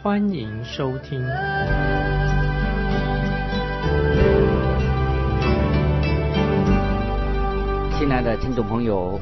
[0.00, 1.18] 欢迎收听。
[7.98, 9.18] 亲爱的听众朋友，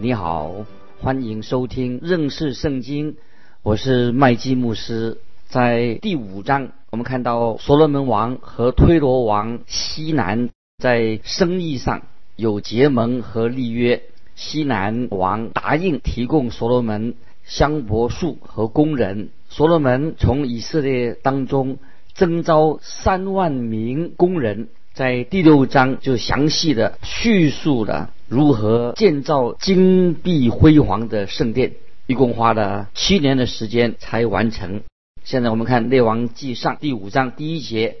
[0.00, 0.52] 你好，
[1.00, 3.16] 欢迎收听认识圣经。
[3.62, 5.18] 我是麦基牧师。
[5.46, 12.02] 在第五章，我们看到所罗门王和推罗王西南在生意上
[12.34, 14.02] 有结盟和立约。
[14.34, 17.14] 西南王答应提供所罗门
[17.44, 19.28] 香柏树和工人。
[19.48, 21.78] 所罗门从以色列当中
[22.14, 24.68] 征召三万名工人。
[24.94, 31.72] 在第六章就详细的叙述了如何建造金碧辉煌的圣殿，
[32.06, 34.80] 一共花了七年的时间才完成。
[35.22, 37.96] 现在我们看《列王纪上》第五章第一节，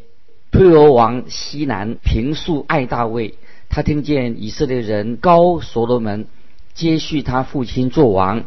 [0.50, 3.34] 推罗王西南平素爱大卫，
[3.68, 6.26] 他听见以色列人高所罗门
[6.72, 8.44] 接续他父亲做王，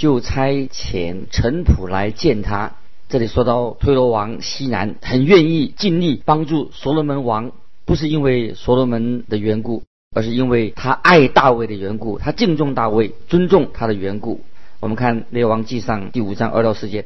[0.00, 2.72] 就差遣臣仆来见他。
[3.10, 7.52] 这里说到推罗王西南很愿意尽力帮助所罗门王。
[7.84, 9.82] 不是因为所罗门的缘故，
[10.16, 14.40] 而是因为他爱大卫的缘故，他敬重大卫，尊重他的缘故。
[14.80, 17.04] 我们看列王记上第五章二到四节，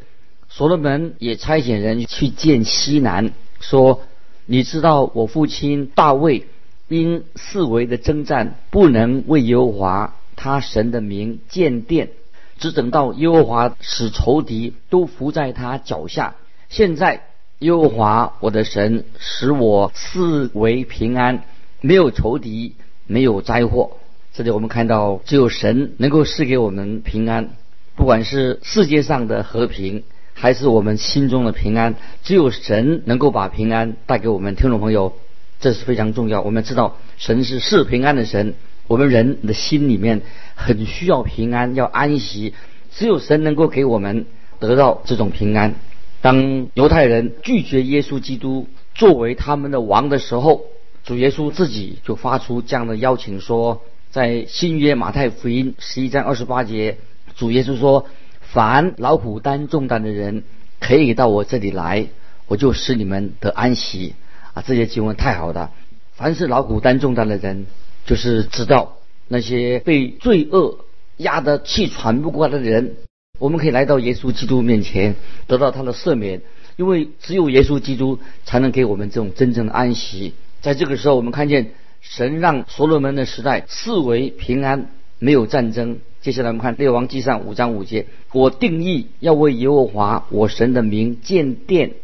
[0.48, 4.02] 所罗门也差遣人去见西南，说
[4.46, 6.46] ：“你知道我父亲大卫
[6.86, 12.10] 因四围的征战，不能为耶和华他神的名建殿，
[12.58, 16.34] 只等到耶和华使仇敌都伏在他脚下。
[16.68, 17.22] 现在。”
[17.60, 21.44] 耶和华我的神使我四围平安，
[21.80, 22.74] 没有仇敌，
[23.06, 23.92] 没有灾祸。
[24.34, 27.50] 这里我们看到，只有神能够赐给我们平安，
[27.94, 30.02] 不管是世界上的和平，
[30.34, 34.56] 还是我们心中的平安，只有神能够把平安带给我们。
[34.56, 35.14] 听众朋友，
[35.60, 36.42] 这是非常重要。
[36.42, 38.54] 我们知道，神是赐平安的神，
[38.86, 40.22] 我们人的心里面
[40.54, 42.54] 很需要平安，要安息，
[42.92, 44.26] 只有神能够给我们
[44.58, 45.74] 得到这种平安。
[46.20, 50.64] 当犹太人拒绝耶稣基督作为他们的王的时候，
[51.04, 56.96] 主耶稣自己就发出这样的邀请说，在新约马太福音十一章二十八节，
[57.36, 58.06] 主耶稣说
[58.40, 60.44] ：“凡老虎担重担的人，
[60.80, 62.06] 可以到我这里来，
[62.46, 64.14] 我就使你们得安息。”
[64.54, 65.72] 啊，这些经文太好了。
[66.12, 67.66] 凡是老虎担重担的人，
[68.06, 68.96] 就是知道
[69.28, 70.80] 那些被罪恶
[71.16, 72.96] 压得气喘不过来的人。
[73.38, 75.16] 我们可以来到耶稣基督面前，
[75.48, 76.42] 得到他的赦免，
[76.76, 80.34] 因为只有耶稣基督才能给我们这种真正的安息。
[80.60, 85.98] 在这个时候，我们看见神让所罗门的时代视为平安，没有战争。
[86.20, 91.94] 接下来我们看列王记上五章五节：我定义要为耶和华我神的名建殿，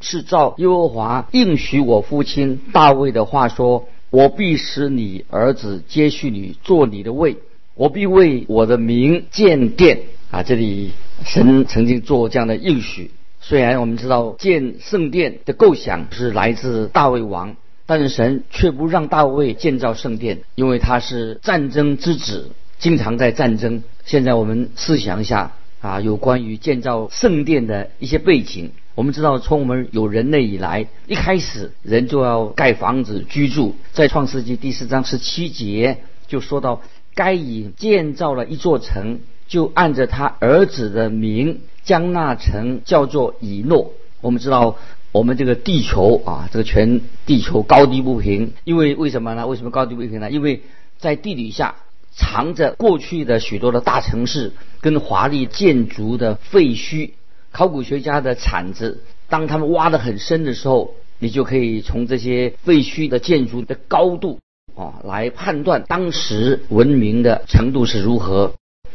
[0.00, 7.38] 是照耶和华应许我父亲大卫的话说：我必使你儿子接续你做你的位，
[7.74, 10.02] 我必为我的名建殿。
[10.30, 10.92] 啊，这里
[11.24, 13.10] 神曾经做这样的应许。
[13.40, 23.82] 虽然我们知道建圣殿的构想是来自大卫王，但是神却不让大卫建造圣殿，因为他是战争之子，经常在战争。
[24.04, 28.70] 现在我们试想一下啊，有关于建造圣殿的一些背景。
[28.94, 33.74] 我们知道，从我们有人类以来，一开始人就要盖房子居住。
[33.92, 36.80] 在创世纪第四章十七节就说到，
[37.14, 39.20] 该隐建造了一座城。
[39.46, 43.92] 就按着他儿子的名，将那城叫做以诺。
[44.22, 44.78] 我们知道，
[45.12, 49.46] 我们这个地球啊，这个全地球高低不平，因为为什么呢？
[49.46, 50.30] 为什么高低不平呢？
[50.30, 50.62] 因为
[50.98, 51.74] 在地底下
[52.10, 57.10] 藏着过去的许多的大城市跟华丽建筑的废墟。
[57.54, 64.40] 考古学家的铲子，当他们挖得很深的时候，你就可以从这些废墟的建筑的高度
[64.74, 68.54] 啊，来判断当时文明的程度是如何。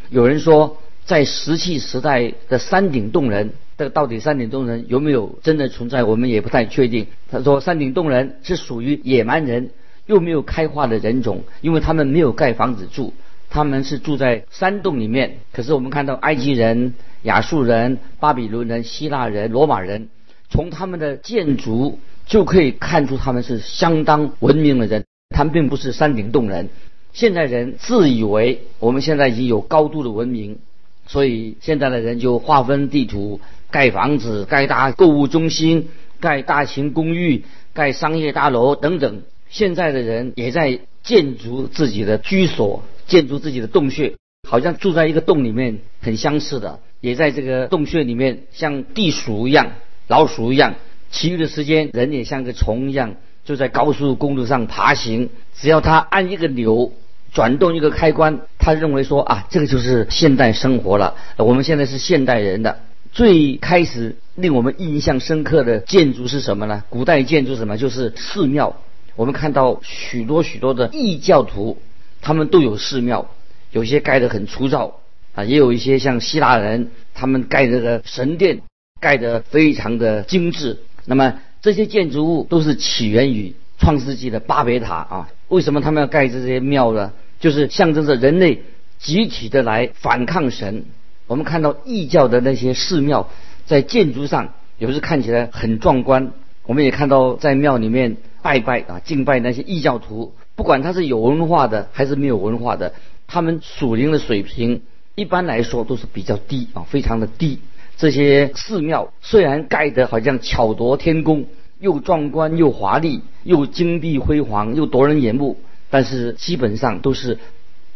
[0.10, 0.76] 有人说，
[1.06, 7.08] 在石器时代的山顶洞人，这个到底山顶洞人有没有真的存在，我们也不太确定。
[7.32, 9.70] 他说，山顶洞人是属于野蛮人，
[10.06, 13.14] 又没有开化的人种，因为他们没有盖房子住，
[13.50, 15.38] 他们是住在山洞里面。
[15.52, 16.94] 可是我们看到埃及人、
[17.24, 20.10] 亚述人、巴比伦人、希腊人、罗马人，
[20.50, 26.70] 从他们的建筑就可以看出他们是相当文明的人，他们并不是山顶洞人。
[27.12, 30.60] 现在人自以为我们现在已经有高度的文明，
[31.08, 33.42] 所以现在的人就划分地图、
[33.72, 39.24] 盖房子、盖大购物中心、盖大型公寓、盖商业大楼等等。
[39.50, 44.14] 现在的人也在建筑自己的居所，建筑自己的洞穴，
[44.48, 46.82] 好像住在一个洞里面，很相似的。
[47.02, 49.72] 也在这个洞穴里面，像地鼠一样、
[50.08, 50.76] 老鼠一样。
[51.10, 55.32] 其余的时间，人也像个虫一样，就在高速公路上爬行。
[55.56, 56.94] 只要他按一个钮，
[57.34, 61.16] 转动一个开关，他认为说啊，这个就是现代生活了。
[61.38, 62.82] 我们现在是现代人的。
[63.12, 66.84] 最开始令我们印象深刻的建筑是什么呢？
[66.92, 67.80] 古代建筑什么？
[67.80, 68.76] 就是寺庙。
[69.16, 71.78] 我们看到许多许多的异教徒，
[72.22, 73.30] 他们都有寺庙，
[73.72, 75.00] 有些盖得很粗糙
[75.36, 78.62] 啊，也有一些像希腊人，他们盖这个神殿，
[79.00, 80.80] 盖得非常的精致。
[81.06, 85.30] 那么这些建筑物都是起源于创世纪的巴别塔啊。
[85.48, 87.12] 为什么他们要盖这些庙呢？
[87.40, 88.64] 就是象征着人类
[89.00, 90.86] 集体的来反抗神。
[91.26, 93.30] 我们看到异教的那些寺庙，
[93.66, 96.32] 在建筑上有时看起来很壮观。
[96.64, 102.94] 我们也看到在庙里面拜拜啊，敬拜那些异教徒，不管他是有文化的还是没有文化的，
[103.28, 104.82] 他们属灵的水平
[105.16, 107.60] 一般来说都是比较低啊，非常的低。
[107.98, 111.46] 这些寺庙虽然盖得好像巧夺天工，
[111.80, 115.58] 又壮观又华丽，又金碧辉煌，又夺人眼目，
[115.90, 117.40] 但是基本上都是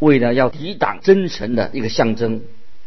[0.00, 2.42] 为了要抵挡真神的一个象征。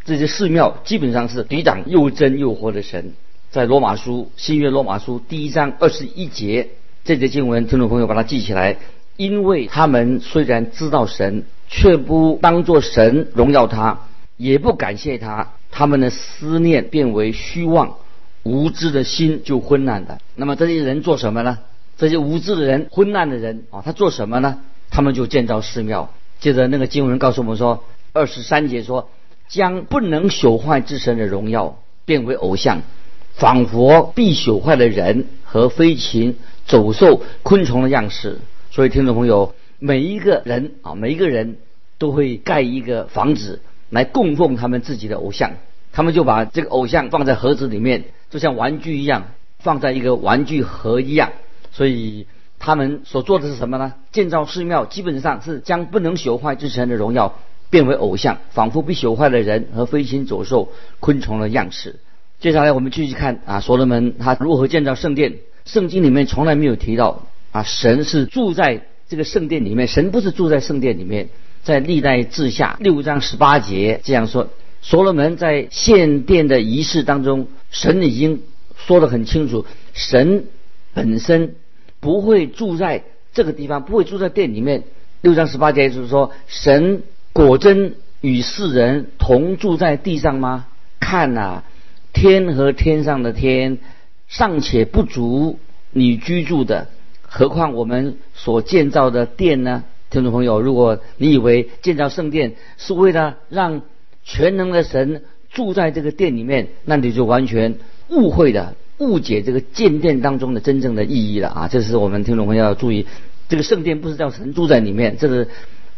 [0.05, 3.13] 这些寺庙基本上是抵挡又真又活的神，
[3.49, 6.69] 在罗马书新约罗马书第一章二十一节
[7.07, 8.75] 这节经文，听众朋友把它记起来，
[9.15, 14.01] 因为他们虽然知道神，却不当作神荣耀他，
[14.35, 17.95] 也不感谢他，他们的思念变为虚妄，
[18.43, 20.19] 无知的心就昏暗的。
[20.35, 21.59] 那么这些人做什么呢？
[21.97, 24.59] 这些无知的人、昏暗的人啊，他做什么呢？
[24.89, 26.11] 他们就建造寺庙。
[26.41, 29.09] 接着那个经文告诉我们说，二十三节说。
[29.47, 32.81] 将不能朽坏之神的荣耀变为偶像，
[33.33, 36.35] 仿佛必朽坏的人和飞禽、
[36.67, 38.37] 走兽、昆虫的样式。
[38.69, 41.57] 所以，听众朋友，每一个人啊，每一个人
[41.97, 45.53] 都会盖一个房子来供奉他们自己的偶像。
[45.91, 51.31] 他们就把这个偶像放在盒子里面，就像玩具一样，放在一个玩具盒一样。
[51.71, 52.27] 所以，
[52.59, 53.93] 他们所做的是什么呢？
[54.11, 57.39] 建造寺庙，基本上是将不能朽坏之神的荣耀。
[57.69, 60.71] 变为偶像，仿佛被朽坏的人和飞禽走兽、
[61.01, 61.99] 昆虫的样式。
[62.39, 65.39] 接下来我们继续看啊，所罗门他如何建造圣殿。
[65.67, 69.87] 圣经里面从来没有提到啊，神是住在这个圣殿里面。
[69.87, 71.29] 神不是住在圣殿里面，
[71.61, 74.49] 在历代志下六章十八节这样说：
[74.81, 78.41] 所罗门在献殿的仪式当中，神已经
[78.75, 80.45] 说得很清楚，神
[80.95, 81.53] 本身
[81.99, 83.03] 不会住在
[83.33, 84.85] 这个地方，不会住在殿里面。
[85.21, 87.03] 六章十八节就是说神。
[87.33, 90.65] 果真与世人同住在地上吗？
[90.99, 91.61] 看呐，
[92.11, 93.77] 天和天上的天
[94.27, 95.59] 尚且不足
[95.91, 96.89] 你居住的，
[97.21, 99.83] 何况我们所建造的殿呢？
[100.09, 103.81] 听众朋友，如果你以为建造圣殿是为了让
[104.23, 107.77] 全能的神住在这个殿里面，那你就完全
[108.09, 111.67] 误会的误解这个建殿当中的真正的意义了啊！
[111.67, 113.05] 这是我们听众朋友要注意，
[113.49, 115.47] 这个圣殿不是叫神住在里面，这是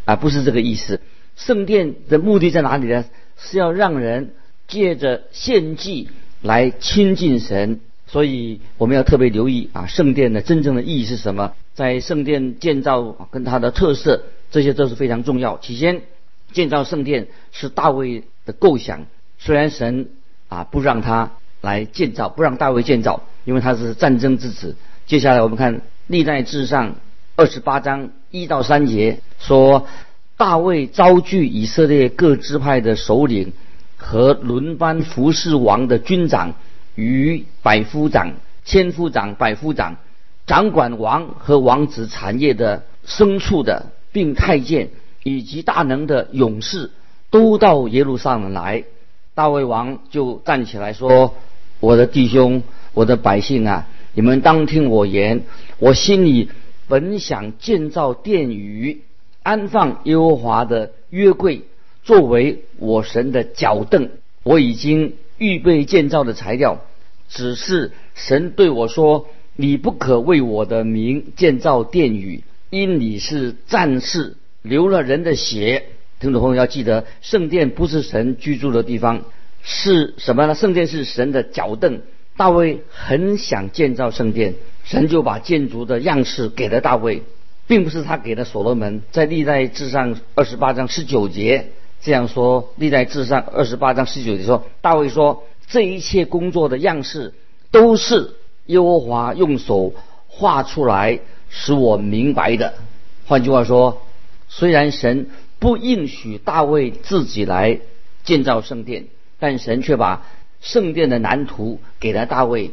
[0.04, 1.00] 啊，不是这个意思。
[1.36, 3.04] 圣殿的目的在哪里呢？
[3.36, 4.32] 是要让人
[4.68, 6.08] 借着献祭
[6.42, 7.80] 来亲近神，
[8.10, 11.52] 所以我们要特别留意啊，圣殿的真正的意义是什么？
[11.74, 15.58] 在圣殿建造跟它的特色，这些都是非常重要。
[15.58, 16.02] 起先
[16.52, 19.06] 建造圣殿是大卫的构想，
[19.38, 20.08] 虽然神
[20.48, 24.76] 啊不让他来建造，不让大卫建造，因为他是战争之子。
[25.06, 26.96] 接下来我们看历代志上
[27.36, 29.86] 二十八章一到三节说。
[30.36, 33.52] 大卫召聚以色列各支派的首领
[33.98, 36.54] 和轮班服侍王的军长
[37.00, 39.96] 与百夫长、千夫长、百夫长，
[40.46, 44.90] 掌管王和王子产业的牲畜的，并太监
[45.22, 46.90] 以及大能的勇士，
[47.30, 48.84] 都到耶路撒冷来。
[49.34, 51.34] 大卫王就站起来说
[51.80, 55.42] ：“我的弟兄，我的百姓啊，你们当听我言。
[55.78, 56.50] 我心里
[56.86, 59.02] 本想建造殿宇。”
[59.42, 61.62] 安放耶和华的约柜，
[62.02, 64.10] 作为我神的脚凳。
[64.42, 66.78] 我已经预备建造的材料，
[67.30, 75.84] 只是神对我说：“你不可为我的名建造殿宇，因你是战士，流了人的血。”
[76.20, 79.22] 听众朋友要记得，圣殿不是神居住的地方，
[79.62, 80.54] 是什么呢？
[80.54, 82.02] 圣殿是神的脚凳。
[82.36, 87.22] 大卫很想建造圣殿，神就把建筑的样式给了大卫。
[87.66, 91.68] 并不是他给的所罗门，在历代志上二十八章十九节
[92.02, 92.72] 这样说。
[92.74, 97.32] 历代志上二十八章十九节说，大卫说这一切工作的样式
[97.70, 98.34] 都是
[98.66, 99.94] 耶和华用手
[100.26, 102.74] 画出来，使我明白的。
[103.26, 104.02] 换句话说，
[104.48, 105.28] 虽然神
[105.60, 107.78] 不应许大卫自己来
[108.24, 109.06] 建造圣殿，
[109.38, 110.26] 但神却把
[110.60, 112.72] 圣殿的蓝图给了大卫。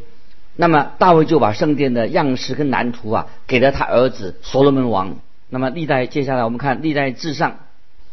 [0.56, 5.20] 那么大卫就把圣殿的样式跟蓝图啊，给了他儿子所罗门王。
[5.50, 7.60] 那么历代接下来我们看历代至上，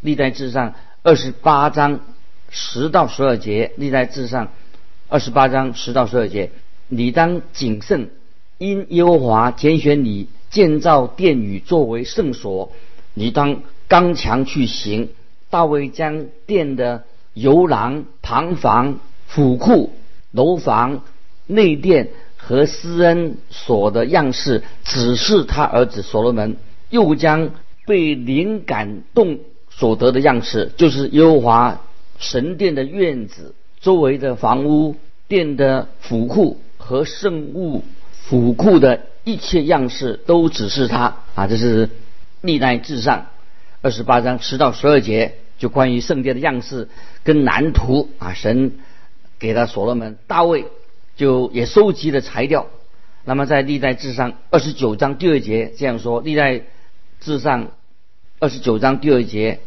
[0.00, 2.00] 历代至上二十八章
[2.50, 4.52] 十到十二节，历代至上
[5.08, 6.50] 二十八章十到十二节，
[6.88, 8.10] 你当谨慎，
[8.58, 12.72] 因耶和华拣选你建造殿宇作为圣所，
[13.12, 15.10] 你当刚强去行。
[15.50, 19.92] 大卫将殿的游廊、旁房、府库、
[20.32, 21.02] 楼房、
[21.46, 26.56] 内殿和施恩所的样式，指示他儿子所罗门。
[26.90, 27.50] 又将
[27.86, 29.38] 被灵感动
[29.70, 31.82] 所得的样式，就是耶和华
[32.18, 34.96] 神殿的院子周围的房屋、
[35.28, 41.46] 殿的府库和圣物府库的一切样式，都指示他啊。
[41.46, 41.90] 这是
[42.40, 43.26] 历代至上
[43.82, 46.88] 二十八章十到十二节，就关于圣殿的样式
[47.24, 48.72] 跟蓝图啊，神
[49.38, 50.64] 给他所罗门，大卫
[51.14, 52.68] 就也收集了材料。
[53.26, 56.62] 那么在历代至上二十九章第二节这样说，历代。
[57.20, 57.68] 至上
[58.38, 59.60] 二十九章第二节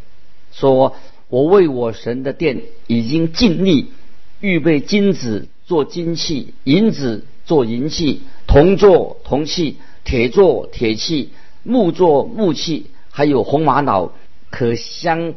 [0.51, 0.95] 说
[1.27, 3.91] ：“我为我神的殿已经尽力
[4.39, 11.32] 预备金子做金器，银子做银器，铜做铜器，铁做铁器，
[11.63, 14.13] 木做木器，还有红玛瑙
[14.50, 15.34] 可镶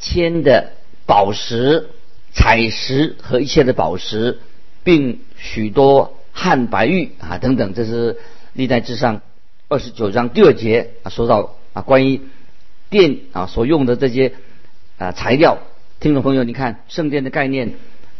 [0.00, 0.72] 嵌的
[1.06, 1.90] 宝石、
[2.32, 4.38] 彩石和一切的宝石，
[4.84, 8.16] 并许多汉白玉啊等等。”这是
[8.52, 9.20] 历代至上
[9.68, 11.54] 二十九章第二节啊说到。
[11.74, 12.22] 啊，关于
[12.88, 14.32] 殿啊所用的这些
[14.96, 15.58] 啊材料，
[16.00, 17.74] 听众朋友，你看圣殿的概念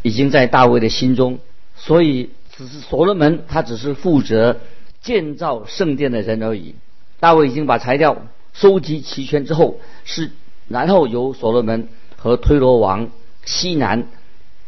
[0.08, 1.38] 已经在大卫的心中，
[1.76, 4.60] 所以只是所罗门他只是负责
[5.00, 6.74] 建造圣殿的人而已。
[7.20, 10.32] 大卫已经把材料收集齐全之后，是
[10.68, 13.10] 然后由所罗门和推罗王
[13.44, 14.08] 西南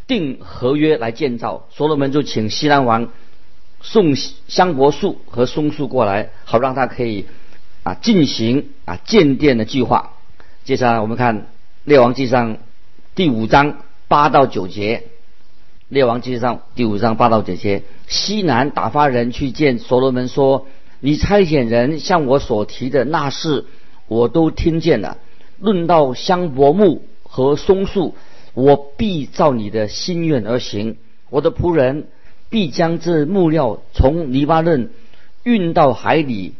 [0.06, 1.66] 定合约来建造。
[1.70, 3.08] 所罗门就请西南王
[3.80, 7.26] 送香柏树和松树过来，好让他可以。
[7.82, 10.12] 啊，进行啊建殿的计划。
[10.64, 11.38] 接下来我们看
[11.84, 12.56] 《列王记上》
[13.14, 15.04] 第五章八到九节，
[15.90, 20.68] 《列王记上》第五章八到九节，西南打发人去见所罗门说
[21.00, 23.66] ：“你差遣人向我所提的那事，
[24.06, 25.18] 我都听见了。
[25.58, 28.14] 论到香柏木和松树，
[28.54, 30.96] 我必照你的心愿而行。
[31.28, 32.06] 我的仆人
[32.50, 34.90] 必将这木料从黎巴嫩
[35.42, 36.54] 运到海里。”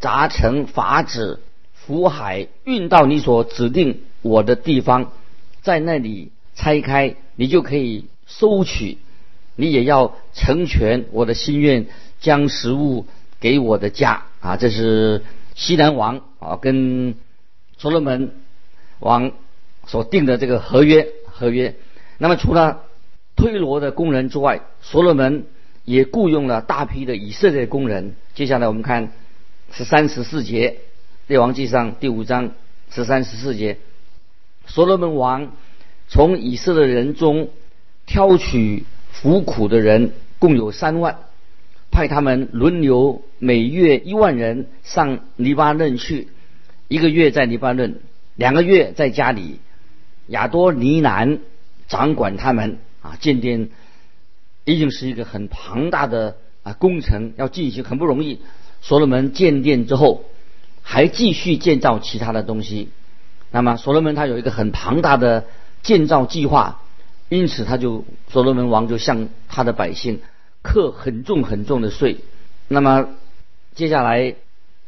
[0.00, 1.38] 砸成筏子，
[1.74, 5.12] 浮海运到你所指定我的地方，
[5.60, 8.06] 在那里拆开，你就可以
[8.38, 8.98] 收取。
[9.56, 11.86] 你也要成全我的心愿，
[12.20, 13.06] 将食物
[13.40, 14.56] 给我的家啊！
[14.56, 15.22] 这是
[15.54, 17.14] 西南王啊跟
[17.76, 18.34] 所罗门
[18.98, 19.32] 王
[19.86, 21.74] 所定的这个合约合约。
[22.18, 22.84] 那么除了
[23.36, 25.46] 推罗的工人之外，所罗门
[25.84, 28.14] 也雇佣了大批的以色列工人。
[28.34, 29.12] 接下来我们看。
[29.74, 30.68] 十三十四节，
[31.28, 32.50] 《列王记上》第五章
[32.90, 33.78] 十三十四节，
[34.66, 35.56] 所罗门王
[36.08, 37.48] 从以色列人中
[38.06, 41.18] 挑取服苦的人，共有三万，
[41.90, 46.28] 派他们轮流每月一万人上黎巴嫩去，
[46.88, 48.00] 一个月在黎巴嫩，
[48.36, 49.60] 两个月在家里。
[50.28, 51.40] 亚多尼南
[51.88, 53.70] 掌管他们啊，建殿
[54.64, 58.40] 已经是一个很庞大的啊工程，要进行很不容易。
[58.80, 60.24] 所罗门建殿之后，
[60.80, 62.88] 还继续建造其他的东西。
[63.50, 65.46] 那么，所罗门他有一个很庞大的
[65.82, 66.81] 建造计划，
[67.32, 70.20] 因此他就所罗门王就向他的百姓
[70.60, 72.18] 课很重很重的税。
[72.68, 73.08] 那么，
[73.74, 74.20] 接下来《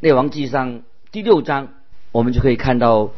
[0.00, 0.74] 列王记上》
[1.10, 1.70] 第六章，
[2.12, 3.12] 我们就可以看到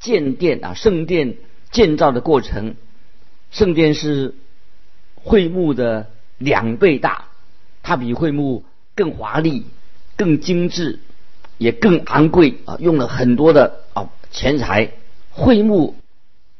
[0.00, 1.34] 建殿啊，圣殿
[1.70, 2.74] 建造的过程。
[3.50, 4.34] 圣殿是
[5.16, 7.26] 会幕的两倍大，
[7.82, 8.64] 它比会幕
[8.94, 9.66] 更华丽。
[10.16, 11.00] 更精致，
[11.58, 12.76] 也更昂贵啊！
[12.78, 14.92] 用了很多的啊钱财。
[15.30, 15.96] 会幕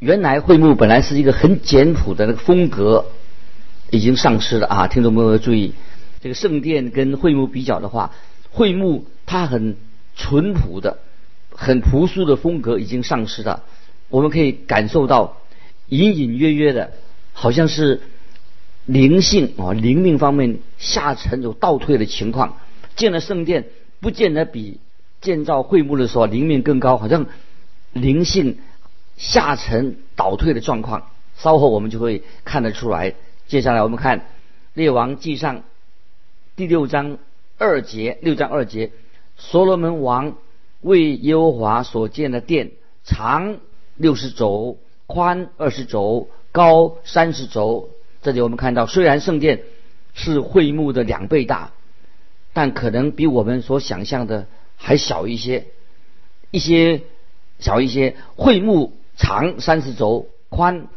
[0.02, 3.06] 原来会幕本来是一个很简朴的那个风格，
[3.88, 4.88] 已经丧失了啊！
[4.88, 5.74] 听众朋友要注意，
[6.20, 8.10] 这个圣殿跟会幕比较的话，
[8.50, 9.76] 会幕它很
[10.16, 10.98] 淳朴的、
[11.52, 13.62] 很朴素的风格已经丧失了。
[14.08, 15.36] 我们可以感受到
[15.86, 16.90] 隐隐约约的，
[17.32, 18.00] 好像是
[18.84, 22.56] 灵性啊灵命方面下沉有倒退的情况。
[22.96, 23.66] 建了圣殿，
[24.00, 24.80] 不见得比
[25.20, 27.26] 建造会幕的时候灵命更高，好像
[27.92, 28.58] 灵性
[29.16, 31.08] 下沉倒退的状况。
[31.36, 33.14] 稍后我们就会看得出来。
[33.46, 34.20] 接下来我们看
[34.74, 35.56] 《列王记上》
[36.56, 37.18] 第六章
[37.58, 38.92] 二节，六章二节，
[39.36, 40.36] 所罗门王
[40.80, 42.70] 为耶和华所建的殿，
[43.04, 43.58] 长
[43.96, 47.90] 六十轴，宽二十轴，高三十轴。
[48.22, 49.62] 这里我们看到，虽然圣殿
[50.14, 51.72] 是会幕的两倍大，
[52.52, 55.66] 但可能比我们所想象的还小一些，
[56.50, 57.02] 一些
[57.58, 58.16] 小一些。
[58.36, 60.88] 会幕长三十轴，宽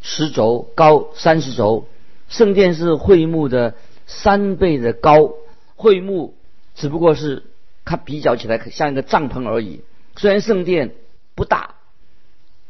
[0.00, 1.88] 十轴，高三十轴。
[2.28, 3.74] 圣殿是会幕的
[4.06, 5.34] 三倍的高，
[5.76, 6.34] 会幕
[6.74, 7.44] 只不过是
[7.84, 9.82] 它比较起来像一个帐篷而已。
[10.16, 10.94] 虽然圣殿
[11.34, 11.74] 不大，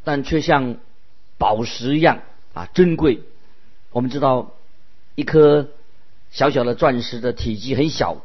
[0.02, 0.76] 但却像
[1.38, 3.22] 宝石一样啊珍贵。
[3.92, 4.52] 我们知道，
[5.14, 5.68] 一颗
[6.30, 8.22] 小小的钻石的体积很小，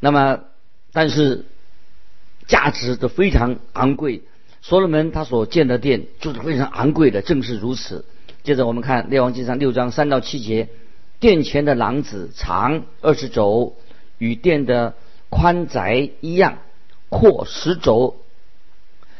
[0.00, 0.40] 那么
[0.92, 1.44] 但是
[2.48, 4.22] 价值都非常昂贵。
[4.66, 8.04] 所罗门他所建的殿就是非常昂贵的，正是如此。
[8.42, 10.68] 接着我们看《列王纪上》六章三到七节，
[11.20, 13.76] 殿前的廊子长二十轴，
[14.18, 14.94] 与殿的
[15.30, 16.58] 宽窄一样，
[17.08, 18.16] 阔十轴，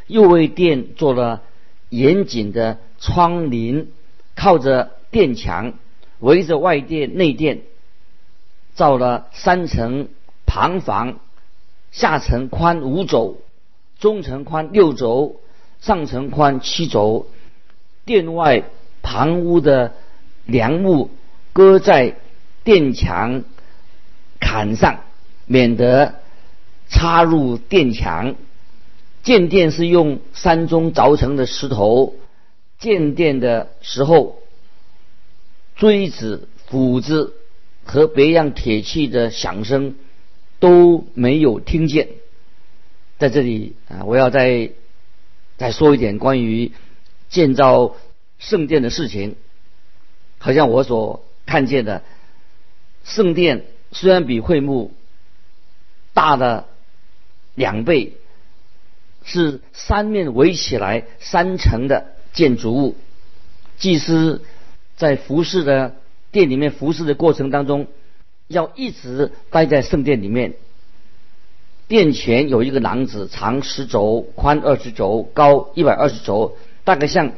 [0.08, 1.42] 又为殿做了
[1.90, 3.86] 严谨的窗棂，
[4.34, 4.90] 靠着。
[5.08, 5.74] 殿墙
[6.18, 7.62] 围着外殿、内殿
[8.74, 10.08] 造了三层
[10.44, 11.20] 旁房，
[11.90, 13.40] 下层宽五肘，
[13.98, 15.40] 中层宽六轴，
[15.80, 17.28] 上层宽七轴。
[18.04, 18.64] 殿外
[19.02, 19.94] 旁屋的
[20.44, 21.10] 梁木
[21.52, 22.16] 搁在
[22.62, 23.42] 殿墙
[24.38, 25.00] 坎上，
[25.46, 26.14] 免得
[26.88, 28.36] 插入殿墙。
[29.22, 32.14] 建殿是用山中凿成的石头，
[32.78, 34.38] 建殿的时候。
[35.74, 37.34] 锥子、斧子
[37.84, 39.94] 和别样铁器的响声
[40.58, 42.08] 都没有听见。
[43.18, 44.70] 在这里啊，我要再
[45.56, 46.72] 再说一点关于
[47.28, 47.96] 建造
[48.38, 49.36] 圣殿的事情。
[50.38, 52.02] 好像我所看见的
[53.04, 54.92] 圣殿，虽然比会幕
[56.12, 56.66] 大了
[57.54, 58.12] 两倍，
[59.24, 62.96] 是三面围起来三层的建筑物，
[63.78, 64.42] 祭司。
[64.98, 65.94] 在服侍的
[66.30, 67.86] 店里面服侍的过程当中，
[68.48, 70.54] 要一直待在圣殿里面。
[71.88, 77.32] 殿前有一个廊子，长十轴，宽二十轴，高一百二十轴，大概像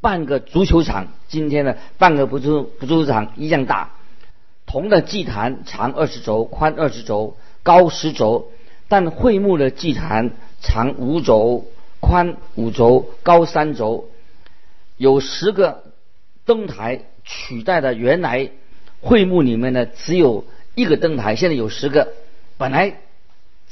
[0.00, 3.92] 半个足球场，今天的半个足球足球场一样大。
[4.66, 8.50] 铜的祭坛长二十轴，宽二十轴，高十轴，
[8.88, 11.66] 但会幕的祭坛长五轴，
[12.00, 14.08] 宽五轴，高三轴，
[14.96, 15.84] 有十个。
[16.44, 18.50] 灯台取代了原来
[19.00, 22.08] 会幕里面的只有一个灯台，现在有十个。
[22.58, 22.96] 本来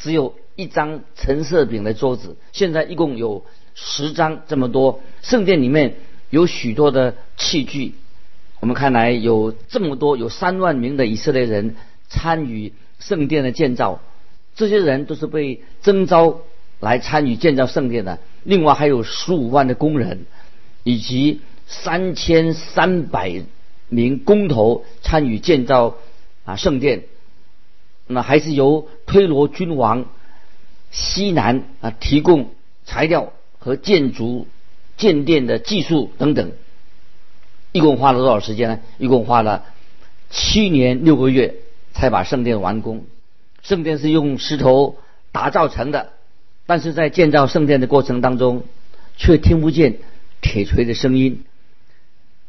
[0.03, 5.01] 只有一张橙色饼的桌子，现在一共有十张这么多。
[5.23, 5.97] 圣殿里面
[6.31, 7.95] 有许多的器具，
[8.61, 11.77] 我们看来有这么多，有三万名的以色列人
[12.09, 14.01] 参与圣殿的建造，
[14.57, 16.41] 这些人都是被征召
[16.81, 18.19] 来参与建造圣殿的。
[18.43, 20.27] 另外还有十五万的工人，
[20.85, 21.41] 以及。
[21.73, 23.45] 三千三百
[23.89, 25.95] 名工头参与建造
[26.45, 27.05] 啊圣殿，
[28.11, 30.07] 那还是由推罗君王
[30.91, 32.51] 西南啊提供
[32.85, 34.47] 材料和建筑
[34.97, 36.53] 建殿的技术等等，
[37.73, 38.81] 一共花了多少时间呢？
[38.99, 39.65] 一共花了
[40.29, 41.55] 七年六个月
[41.93, 43.05] 才把圣殿完工。
[43.63, 44.99] 圣殿是用石头
[45.33, 46.13] 打造成的，
[46.67, 48.65] 但是在建造圣殿的过程当中，
[49.17, 49.99] 却听不见
[50.41, 51.45] 铁锤的声音。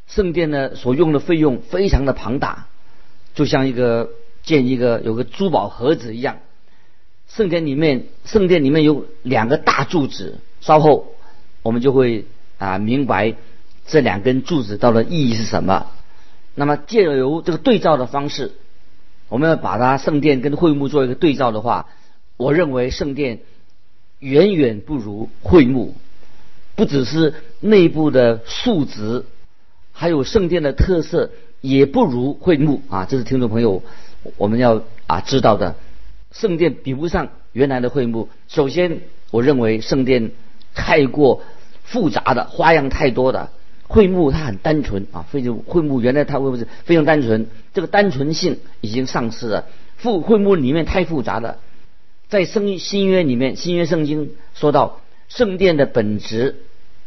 [0.07, 2.67] 圣殿呢所用的费用非常的庞大，
[3.33, 4.09] 就像一个
[4.43, 6.39] 建一个有个珠宝盒子一样。
[7.27, 11.13] 圣殿里面，圣殿里面有两个大柱子，稍后
[11.63, 12.25] 我们就会
[12.57, 13.35] 啊明白
[13.85, 15.87] 这两根柱子到底意义是什么。
[16.55, 18.51] 那么借由这个对照的方式，
[19.29, 21.87] 我们要把它圣殿跟会幕做一个对照的话，
[22.35, 23.39] 我认为圣殿
[24.19, 25.95] 远远不如会幕，
[26.75, 29.25] 不只是内部的数值。
[29.93, 33.83] 还有圣殿的特色也不如会幕啊，这是听众朋友
[34.37, 35.75] 我们要啊知道的。
[36.31, 38.29] 圣殿比不上原来的会幕。
[38.47, 40.31] 首先，我认为圣殿
[40.73, 41.43] 太过
[41.83, 43.49] 复杂的花样太多的
[43.87, 49.65] 会幕它很单纯啊，非常会幕原来它会不是非常单纯，这个单纯性已经丧失了。
[49.97, 51.59] 复会幕里面太复杂了，
[52.29, 56.55] 在圣新约里面，新约圣经说到圣殿的本质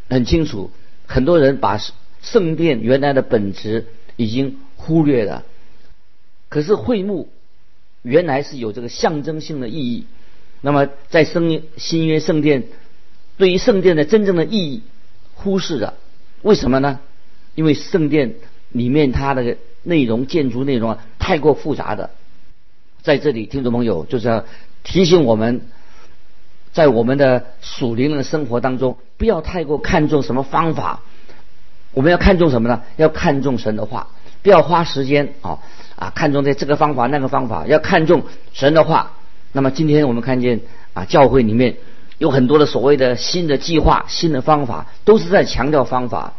[0.08, 0.70] 很清楚，
[1.06, 1.80] 很多人把。
[2.22, 3.84] 圣殿原来的本质
[4.16, 5.44] 已经忽略了，
[6.54, 7.28] 可是会幕
[8.02, 10.06] 原来是有这个象征性的意义。
[10.60, 12.68] 那么在圣新约圣殿
[13.36, 14.84] 对于圣殿的真正的意义
[15.34, 15.94] 忽视了，
[16.42, 17.00] 为什么呢？
[17.56, 18.36] 因为圣殿
[18.68, 22.10] 里面它的内容建筑内容啊太过复杂的，
[23.02, 24.44] 在这里，听众朋友就是要
[24.84, 25.62] 提醒我们，
[26.72, 31.02] 在我们的属灵的生活当中，不要太过看重什么方法。
[31.94, 32.82] 我们要看重什么呢？
[32.96, 34.06] 要看重神的话，
[34.44, 35.58] 不要花时间啊
[35.96, 39.12] 啊看重在这个方法那个方法，要看重神的话。
[39.52, 40.60] 那么今天我们看见
[40.92, 41.76] 啊，教会里面
[42.18, 46.34] 有很多的所谓的新的计划、新的方法，都是在强调方法。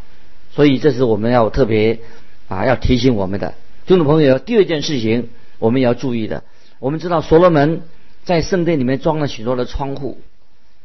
[0.51, 1.99] 所以这是我们要特别
[2.47, 3.53] 啊要提醒我们的
[3.85, 4.39] 听众朋友。
[4.39, 6.43] 第二件事情我们也要注意的。
[6.79, 7.81] 我们知道所罗门
[8.23, 10.19] 在圣殿里面装了许多的窗户，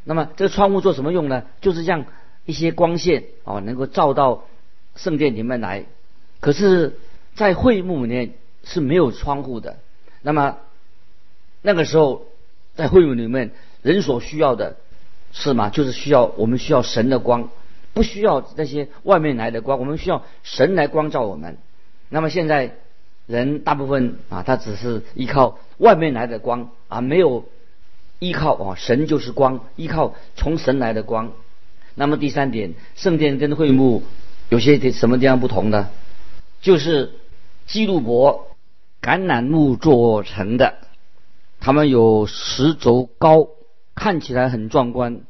[0.04, 1.42] 那么这个窗户做什么用呢？
[1.60, 2.04] 就是让
[2.46, 4.44] 一些光线哦能够照到
[4.94, 5.84] 圣殿里面来。
[6.40, 6.96] 可是，
[7.34, 8.30] 在会幕里面
[8.64, 9.78] 是没有窗户的。
[10.22, 10.58] 那么
[11.62, 12.26] 那个时候
[12.74, 13.50] 在会幕里面，
[13.82, 14.76] 人所需要的
[15.32, 15.70] 是吗？
[15.70, 17.50] 就是需要我们需要神的光，
[17.92, 21.58] 不需要那些外面来的光，我们需要神来光照我们。
[22.08, 22.76] 那么现在。
[23.26, 27.44] 人大部分啊，他只是依靠外面来的光啊，没有
[28.18, 31.30] 依靠啊，神就是光，依靠从神来的光。
[31.94, 34.02] 那么第三点，圣殿跟会幕
[34.48, 35.90] 有些什么地方不同呢？
[36.60, 37.12] 就是
[37.68, 38.49] 基路伯
[39.02, 40.74] 橄榄木做成的，
[41.60, 43.48] 它们有十轴高，
[43.94, 45.20] 看起来很壮观，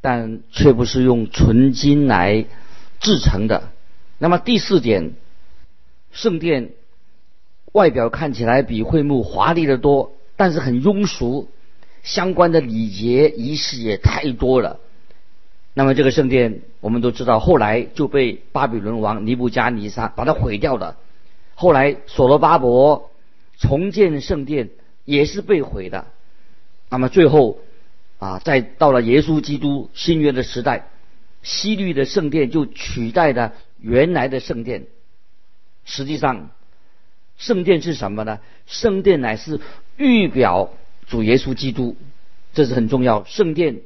[0.00, 2.44] 但却不是用纯金来
[3.00, 3.70] 制成的。
[4.18, 5.12] 那么第四点，
[6.12, 6.70] 圣殿。
[7.72, 11.50] 外表看起来比会幕华丽的多，但是很庸俗，
[12.02, 14.80] 相关的礼节仪式也太多了。
[15.74, 20.96] 那么这个圣殿，我们都知道，后来就被巴比伦王尼布加尼撒把它毁掉了。
[21.56, 23.10] 后来所罗巴伯
[23.58, 24.70] 重建圣殿
[25.04, 26.06] 也是被毁的。
[26.88, 27.58] 那么最后
[28.20, 30.88] 啊，在到了耶稣基督新约的时代，
[31.42, 34.86] 西律的圣殿就取代了原来的圣殿。
[35.84, 36.50] 实际上。
[37.38, 38.40] 圣殿是什么呢？
[38.64, 39.60] 圣殿乃是
[39.98, 40.70] 预表
[41.06, 41.94] 主耶稣基督，
[42.54, 43.24] 这是很重要。
[43.24, 43.82] 圣殿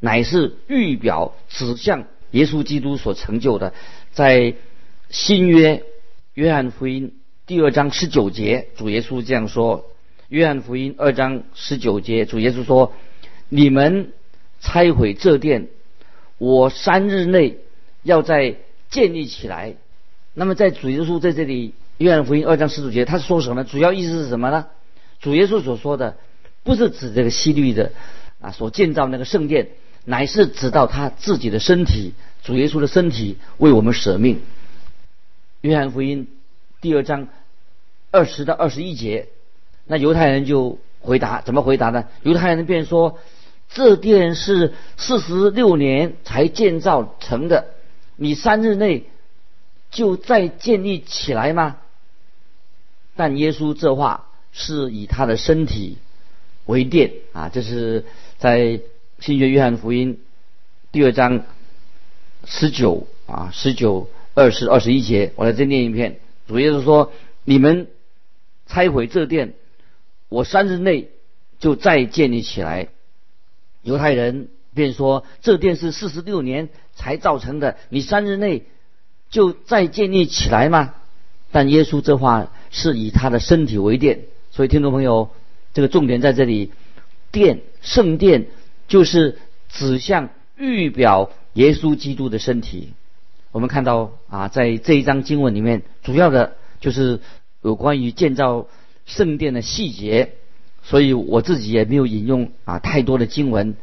[0.00, 3.72] 乃是预表指向耶稣基督所成就的。
[4.12, 4.54] 在
[5.08, 5.82] 新约
[6.34, 7.14] 约翰福音
[7.46, 9.86] 第二章十九节，主耶稣这样说：
[10.28, 12.92] 约翰福音二章十九节，主耶稣说
[13.50, 14.12] ：“你们
[14.60, 15.66] 拆毁这殿，
[16.38, 17.58] 我三日内
[18.04, 18.54] 要再
[18.90, 19.74] 建立起来。”
[20.32, 21.74] 那么，在主耶稣在这里。
[21.98, 23.68] 约翰福音二章十九节，他是说什么呢？
[23.70, 24.68] 主要意思是什么呢？
[25.20, 26.16] 主耶稣所说的，
[26.62, 27.92] 不是指这个西律的
[28.40, 29.68] 啊所建造那个圣殿，
[30.06, 34.40] 乃是指到他自己的身体，主耶稣的身体为我们舍命。
[35.60, 36.26] 约翰福音
[36.80, 37.28] 第二章
[38.10, 39.28] 二十到二十一节，
[39.84, 42.08] 那犹太人就回答，怎么回答呢？
[42.22, 43.18] 犹太人便说，
[43.68, 47.66] 这殿是四十六年才建造成的，
[48.16, 49.04] 你三日内
[49.90, 51.76] 就再建立起来吗？
[53.14, 55.98] 但耶稣这话是以他的身体
[56.64, 58.06] 为殿啊，这是
[58.38, 58.80] 在
[59.18, 60.18] 新约约翰福音
[60.90, 61.42] 第二章
[62.46, 66.20] 十九啊十九二十二十一节，我来再念一遍。
[66.48, 67.12] 主耶稣说
[67.44, 67.88] ：“你们
[68.66, 69.54] 拆毁这殿，
[70.28, 71.08] 我三日内
[71.58, 72.88] 就再建立起来。”
[73.82, 78.64] 犹太人便说：“这殿是四十六年才造成的，你三日内
[79.30, 80.94] 就再建立起来吗？”
[81.52, 82.52] 但耶稣这话。
[82.72, 85.30] 是以他的身体为殿，所以听众朋友，
[85.74, 86.70] 这个重点在这里，
[87.32, 88.46] 殿圣殿
[88.86, 92.92] 就是指向预表耶稣基督的身体。
[93.52, 97.20] 我们看到啊，在这一章经文里面，主要的就是
[97.62, 98.68] 有关于建造
[99.06, 100.34] 圣殿的细节，
[100.82, 103.74] 所以我自己也没有引用啊太多的经文，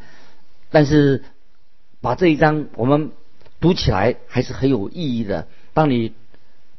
[0.71, 1.25] 但是
[1.99, 3.11] 把这一章我们
[3.59, 5.47] 读起来还是很有意义的。
[5.73, 6.13] 当你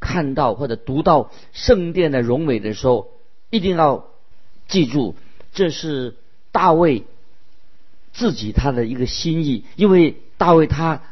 [0.00, 3.10] 看到或者读到圣殿的荣美的时候，
[3.50, 4.06] 一定要
[4.66, 5.14] 记住，
[5.52, 6.14] 这是
[6.52, 7.04] 大卫
[8.12, 9.64] 自己他的一个心意。
[9.76, 11.02] 因为大卫他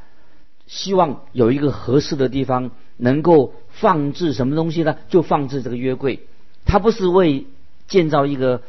[0.66, 4.96] 希望有一个合适的地方能够放置什么东西呢？
[5.08, 6.20] 就放置这个约柜。
[6.64, 7.46] 他不是为
[7.86, 8.62] 建造一个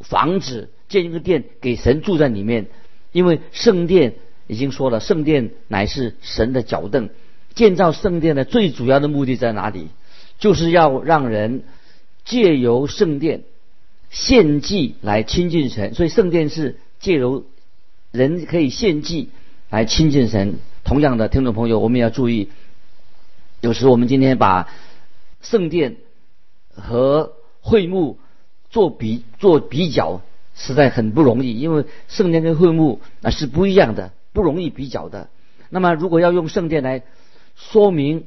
[0.00, 2.66] 房子、建一个殿给神住在里面，
[3.12, 4.14] 因为圣殿
[4.48, 7.10] 已经说了，圣殿乃是神的脚凳。
[7.54, 9.88] 建造圣殿的最主要的目的在哪里？
[10.40, 11.62] 就是要让人
[12.24, 13.44] 借由圣殿
[14.10, 15.94] 献祭来亲近神。
[15.94, 17.44] 所以圣殿是借由
[18.10, 19.30] 人可以献祭
[19.70, 20.56] 来亲近神。
[20.84, 22.50] 同样的，听众朋友，我们也要注意，
[23.60, 24.68] 有时我们今天把
[25.40, 25.96] 圣殿
[26.74, 28.18] 和会幕
[28.68, 30.20] 做比做比较，
[30.54, 35.30] 实在很不容易，因为圣殿跟会幕那是不一样的，不容易比较的。
[35.70, 37.02] 那么，如果要用圣殿来
[37.56, 38.26] 说明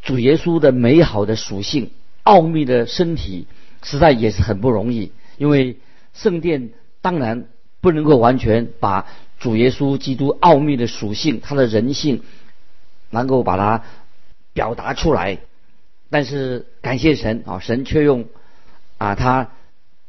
[0.00, 1.90] 主耶稣的美好的属性、
[2.22, 3.46] 奥秘的身体，
[3.82, 5.12] 实在也是很不容易。
[5.36, 5.78] 因为
[6.14, 6.70] 圣殿
[7.02, 7.46] 当然
[7.80, 9.06] 不能够完全把
[9.38, 12.22] 主耶稣基督奥秘的属性、他的人性，
[13.10, 13.82] 能够把它
[14.52, 15.38] 表达出来。
[16.10, 18.26] 但是感谢神啊，神却用
[18.98, 19.50] 啊他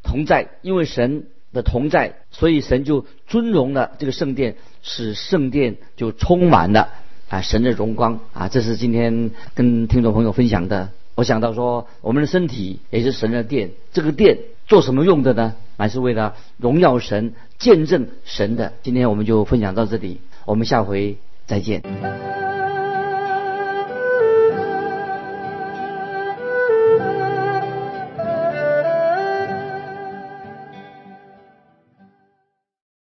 [0.04, 6.90] 同在，因为神的同在，所以神就尊荣了这个圣殿，使圣殿就充满了
[7.30, 8.50] 啊神的荣光啊。
[8.50, 10.90] 这是今天跟听众朋友分享的。
[11.14, 15.56] 我想到说，我们的身体也是神的殿，这个殿做什么用的呢？
[15.82, 18.74] 还是为了荣耀神、见证神的。
[18.84, 21.18] 今天我们就分享到这里，我们下回
[21.48, 21.82] 再见。